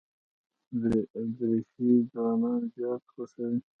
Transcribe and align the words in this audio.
دریشي 1.39 1.89
ځوانان 2.11 2.61
زیات 2.75 3.03
خوښوي. 3.13 3.59